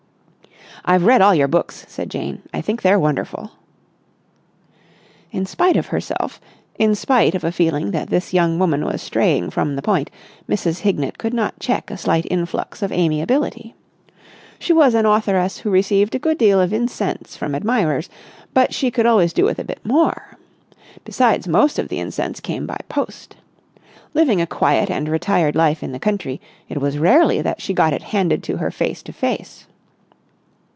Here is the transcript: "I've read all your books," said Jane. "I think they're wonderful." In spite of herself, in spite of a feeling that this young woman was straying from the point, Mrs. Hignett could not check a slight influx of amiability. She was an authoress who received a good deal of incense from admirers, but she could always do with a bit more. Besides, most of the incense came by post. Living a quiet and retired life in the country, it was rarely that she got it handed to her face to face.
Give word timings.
"I've 0.83 1.05
read 1.05 1.21
all 1.21 1.35
your 1.35 1.47
books," 1.47 1.85
said 1.87 2.09
Jane. 2.09 2.41
"I 2.55 2.61
think 2.61 2.81
they're 2.81 2.97
wonderful." 2.99 3.51
In 5.31 5.45
spite 5.45 5.77
of 5.77 5.85
herself, 5.87 6.41
in 6.79 6.95
spite 6.95 7.35
of 7.35 7.43
a 7.43 7.51
feeling 7.51 7.91
that 7.91 8.09
this 8.09 8.33
young 8.33 8.57
woman 8.57 8.83
was 8.83 8.99
straying 8.99 9.51
from 9.51 9.75
the 9.75 9.83
point, 9.83 10.09
Mrs. 10.49 10.79
Hignett 10.79 11.19
could 11.19 11.35
not 11.35 11.59
check 11.59 11.91
a 11.91 11.97
slight 11.97 12.25
influx 12.31 12.81
of 12.81 12.91
amiability. 12.91 13.75
She 14.57 14.73
was 14.73 14.95
an 14.95 15.05
authoress 15.05 15.59
who 15.59 15.69
received 15.69 16.15
a 16.15 16.19
good 16.19 16.39
deal 16.39 16.59
of 16.59 16.73
incense 16.73 17.37
from 17.37 17.53
admirers, 17.53 18.09
but 18.55 18.73
she 18.73 18.89
could 18.89 19.05
always 19.05 19.33
do 19.33 19.45
with 19.45 19.59
a 19.59 19.63
bit 19.63 19.85
more. 19.85 20.35
Besides, 21.05 21.47
most 21.47 21.77
of 21.77 21.89
the 21.89 21.99
incense 21.99 22.39
came 22.39 22.65
by 22.65 22.79
post. 22.89 23.35
Living 24.15 24.41
a 24.41 24.47
quiet 24.47 24.89
and 24.89 25.07
retired 25.09 25.55
life 25.55 25.83
in 25.83 25.91
the 25.91 25.99
country, 25.99 26.41
it 26.69 26.81
was 26.81 26.97
rarely 26.97 27.39
that 27.39 27.61
she 27.61 27.71
got 27.71 27.93
it 27.93 28.01
handed 28.01 28.41
to 28.43 28.57
her 28.57 28.71
face 28.71 29.03
to 29.03 29.13
face. 29.13 29.67